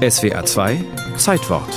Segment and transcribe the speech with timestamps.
[0.00, 0.82] SWR 2
[1.18, 1.68] Zeitwort.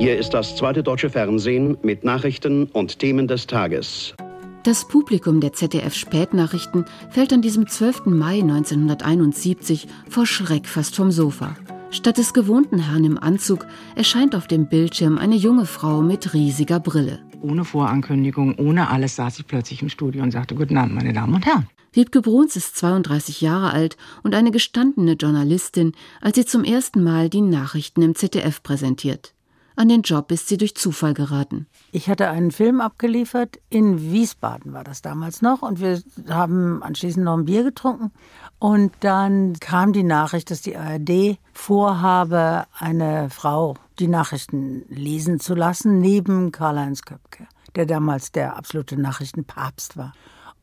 [0.00, 4.16] Hier ist das zweite deutsche Fernsehen mit Nachrichten und Themen des Tages.
[4.64, 8.06] Das Publikum der ZDF-Spätnachrichten fällt an diesem 12.
[8.06, 11.54] Mai 1971 vor Schreck fast vom Sofa.
[11.92, 16.80] Statt des gewohnten Herrn im Anzug erscheint auf dem Bildschirm eine junge Frau mit riesiger
[16.80, 17.20] Brille.
[17.40, 21.34] Ohne Vorankündigung, ohne alles saß ich plötzlich im Studio und sagte, Guten Abend, meine Damen
[21.34, 21.68] und Herren.
[21.94, 27.28] Wiebke Bruns ist 32 Jahre alt und eine gestandene Journalistin, als sie zum ersten Mal
[27.28, 29.34] die Nachrichten im ZDF präsentiert.
[29.76, 31.66] An den Job ist sie durch Zufall geraten.
[31.92, 37.24] Ich hatte einen Film abgeliefert, in Wiesbaden war das damals noch, und wir haben anschließend
[37.24, 38.10] noch ein Bier getrunken.
[38.58, 45.54] Und dann kam die Nachricht, dass die ARD vorhabe, eine Frau die Nachrichten lesen zu
[45.54, 50.12] lassen, neben Karl-Heinz Köpke, der damals der absolute Nachrichtenpapst war.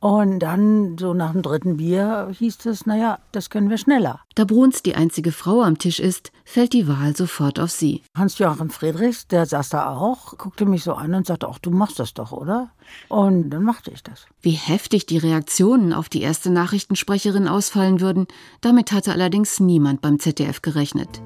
[0.02, 4.22] Und dann, so nach dem dritten Bier, hieß es, naja, das können wir schneller.
[4.36, 8.04] Da Bruns die einzige Frau am Tisch ist, fällt die Wahl sofort auf sie.
[8.16, 12.00] Hans-Joachim Friedrichs, der saß da auch, guckte mich so an und sagte, ach, du machst
[12.00, 12.72] das doch, oder?
[13.10, 14.26] Und dann machte ich das.
[14.42, 18.28] Wie heftig die Reaktionen auf die erste Nachrichtensprecherin ausfallen würden,
[18.62, 21.22] damit hatte allerdings niemand beim ZDF gerechnet.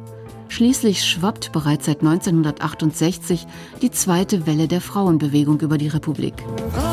[0.50, 3.48] Schließlich schwappt bereits seit 1968
[3.82, 6.44] die zweite Welle der Frauenbewegung über die Republik.
[6.74, 6.93] Frauen,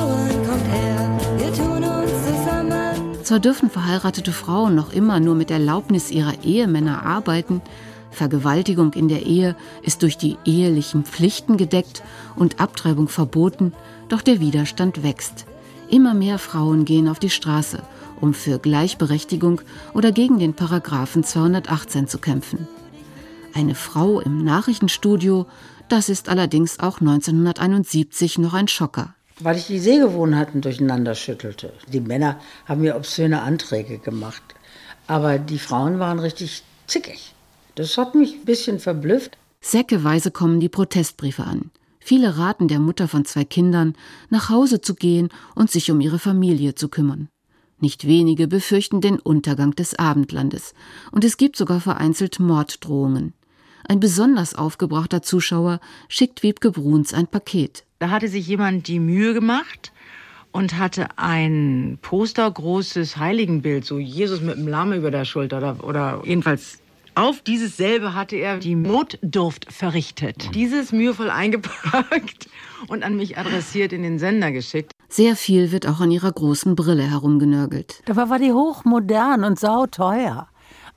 [3.30, 7.62] Zwar dürfen verheiratete Frauen noch immer nur mit Erlaubnis ihrer Ehemänner arbeiten,
[8.10, 12.02] Vergewaltigung in der Ehe ist durch die ehelichen Pflichten gedeckt
[12.34, 13.72] und Abtreibung verboten,
[14.08, 15.46] doch der Widerstand wächst.
[15.88, 17.84] Immer mehr Frauen gehen auf die Straße,
[18.20, 19.60] um für Gleichberechtigung
[19.94, 22.66] oder gegen den Paragraphen 218 zu kämpfen.
[23.54, 25.46] Eine Frau im Nachrichtenstudio,
[25.88, 29.14] das ist allerdings auch 1971 noch ein Schocker.
[29.42, 31.72] Weil ich die Sehgewohnheiten durcheinander schüttelte.
[31.92, 34.42] Die Männer haben mir obszöne Anträge gemacht.
[35.06, 37.34] Aber die Frauen waren richtig zickig.
[37.74, 39.38] Das hat mich ein bisschen verblüfft.
[39.60, 41.70] Säckeweise kommen die Protestbriefe an.
[42.00, 43.94] Viele raten der Mutter von zwei Kindern,
[44.30, 47.28] nach Hause zu gehen und sich um ihre Familie zu kümmern.
[47.78, 50.74] Nicht wenige befürchten den Untergang des Abendlandes,
[51.12, 53.34] und es gibt sogar vereinzelt Morddrohungen.
[53.86, 57.84] Ein besonders aufgebrachter Zuschauer schickt Wiebke Bruns ein Paket.
[58.00, 59.92] Da hatte sich jemand die Mühe gemacht
[60.52, 66.22] und hatte ein postergroßes Heiligenbild, so Jesus mit einem Lamm über der Schulter oder, oder
[66.24, 66.78] jedenfalls
[67.14, 70.54] auf dieses selbe hatte er die Notdurft verrichtet.
[70.54, 72.48] Dieses mühevoll eingepackt
[72.88, 74.92] und an mich adressiert in den Sender geschickt.
[75.10, 78.00] Sehr viel wird auch an ihrer großen Brille herumgenörgelt.
[78.06, 80.48] Dabei war die hochmodern und sauteuer.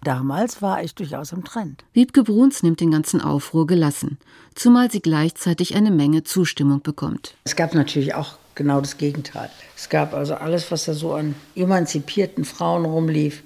[0.04, 1.86] Damals war ich durchaus im Trend.
[1.94, 4.18] Wiebke Bruns nimmt den ganzen Aufruhr gelassen,
[4.54, 7.36] zumal sie gleichzeitig eine Menge Zustimmung bekommt.
[7.46, 9.50] Es gab natürlich auch genau das Gegenteil.
[9.78, 13.44] Es gab also alles, was da so an emanzipierten Frauen rumlief,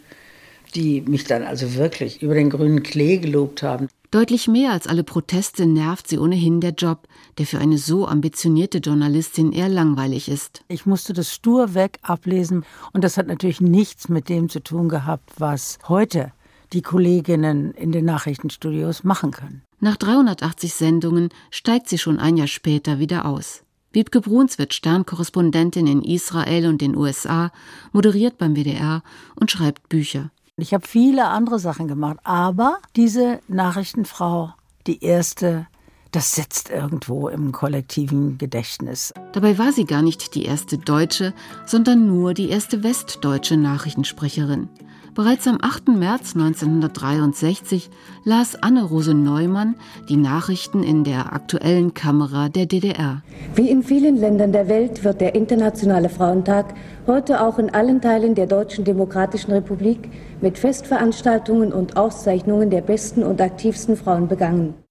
[0.74, 3.88] die mich dann also wirklich über den grünen Klee gelobt haben.
[4.10, 7.08] Deutlich mehr als alle Proteste nervt sie ohnehin der Job,
[7.38, 10.64] der für eine so ambitionierte Journalistin eher langweilig ist.
[10.70, 12.64] Ich musste das stur weg ablesen
[12.94, 16.32] und das hat natürlich nichts mit dem zu tun gehabt, was heute
[16.74, 19.64] die Kolleginnen in den Nachrichtenstudios machen können.
[19.80, 23.64] Nach 380 Sendungen steigt sie schon ein Jahr später wieder aus.
[23.92, 27.52] Wiebke Bruns wird Sternkorrespondentin in Israel und den USA,
[27.94, 29.02] moderiert beim WDR
[29.36, 30.30] und schreibt Bücher.
[30.58, 34.54] Ich habe viele andere Sachen gemacht, aber diese Nachrichtenfrau,
[34.88, 35.68] die erste,
[36.12, 39.14] das sitzt irgendwo im kollektiven Gedächtnis.
[39.34, 41.34] Dabei war sie gar nicht die erste deutsche,
[41.66, 44.70] sondern nur die erste westdeutsche Nachrichtensprecherin.
[45.18, 45.88] Bereits am 8.
[45.88, 47.90] März 1963
[48.24, 49.74] las Anne-Rose Neumann
[50.10, 53.24] die Nachrichten in der aktuellen Kamera der DDR.
[53.56, 56.76] Wie in vielen Ländern der Welt wird der Internationale Frauentag
[57.08, 60.08] heute auch in allen Teilen der Deutschen Demokratischen Republik
[60.40, 64.76] mit Festveranstaltungen und Auszeichnungen der besten und aktivsten Frauen begangen.